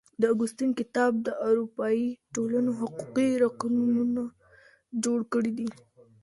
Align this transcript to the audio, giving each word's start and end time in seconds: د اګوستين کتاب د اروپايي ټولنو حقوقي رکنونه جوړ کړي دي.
د 0.21 0.23
اګوستين 0.33 0.71
کتاب 0.79 1.11
د 1.27 1.27
اروپايي 1.47 2.07
ټولنو 2.33 2.71
حقوقي 2.79 3.29
رکنونه 3.43 4.23
جوړ 5.03 5.19
کړي 5.33 5.51
دي. 5.57 5.69